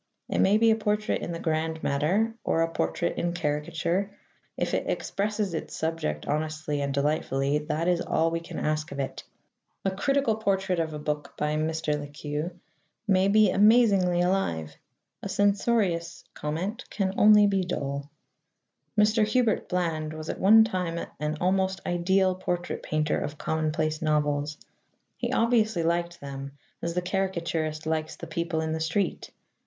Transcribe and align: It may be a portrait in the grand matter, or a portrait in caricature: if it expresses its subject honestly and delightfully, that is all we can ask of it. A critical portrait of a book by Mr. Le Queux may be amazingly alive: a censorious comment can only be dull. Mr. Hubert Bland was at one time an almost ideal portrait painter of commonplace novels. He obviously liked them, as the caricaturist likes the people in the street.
It 0.29 0.39
may 0.39 0.57
be 0.57 0.71
a 0.71 0.75
portrait 0.75 1.21
in 1.21 1.31
the 1.31 1.37
grand 1.37 1.83
matter, 1.83 2.33
or 2.43 2.63
a 2.63 2.71
portrait 2.73 3.17
in 3.19 3.33
caricature: 3.33 4.09
if 4.57 4.73
it 4.73 4.89
expresses 4.89 5.53
its 5.53 5.75
subject 5.75 6.25
honestly 6.27 6.81
and 6.81 6.91
delightfully, 6.91 7.59
that 7.59 7.87
is 7.87 8.01
all 8.01 8.31
we 8.31 8.39
can 8.39 8.57
ask 8.57 8.91
of 8.91 8.99
it. 8.99 9.23
A 9.85 9.91
critical 9.91 10.37
portrait 10.37 10.79
of 10.79 10.95
a 10.95 10.97
book 10.97 11.35
by 11.37 11.55
Mr. 11.55 11.99
Le 11.99 12.07
Queux 12.07 12.49
may 13.07 13.27
be 13.27 13.51
amazingly 13.51 14.21
alive: 14.21 14.75
a 15.21 15.29
censorious 15.29 16.23
comment 16.33 16.83
can 16.89 17.13
only 17.15 17.45
be 17.45 17.61
dull. 17.63 18.09
Mr. 18.97 19.23
Hubert 19.23 19.69
Bland 19.69 20.13
was 20.13 20.29
at 20.29 20.39
one 20.39 20.63
time 20.63 20.99
an 21.19 21.37
almost 21.39 21.79
ideal 21.85 22.33
portrait 22.33 22.81
painter 22.81 23.19
of 23.19 23.37
commonplace 23.37 24.01
novels. 24.01 24.57
He 25.17 25.31
obviously 25.31 25.83
liked 25.83 26.19
them, 26.19 26.53
as 26.81 26.95
the 26.95 27.03
caricaturist 27.03 27.85
likes 27.85 28.15
the 28.15 28.25
people 28.25 28.61
in 28.61 28.71
the 28.71 28.79
street. 28.79 29.29